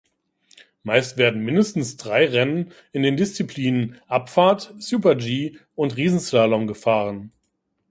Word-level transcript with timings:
Meist 0.81 1.17
werden 1.17 1.45
mindestens 1.45 1.95
drei 1.95 2.25
Rennen 2.25 2.71
in 2.91 3.03
den 3.03 3.17
Disziplinen 3.17 4.01
Abfahrt, 4.07 4.73
Super-G 4.79 5.59
und 5.75 5.95
Riesenslalom 5.95 6.65
gefahren. 6.65 7.31